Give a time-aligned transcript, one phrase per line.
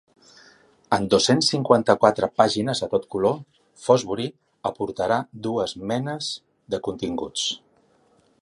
[0.95, 3.35] En dos-cents cinquanta-quatre pàgines a tot color,
[3.83, 4.27] ‘Fosbury’
[4.73, 6.35] aportarà dues menes
[6.77, 7.49] de continguts.